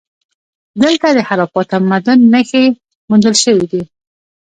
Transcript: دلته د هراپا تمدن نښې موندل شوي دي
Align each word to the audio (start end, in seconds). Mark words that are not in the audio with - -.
دلته 0.81 1.07
د 1.15 1.19
هراپا 1.27 1.61
تمدن 1.71 2.19
نښې 2.33 2.63
موندل 3.09 3.35
شوي 3.43 3.65
دي 3.71 3.81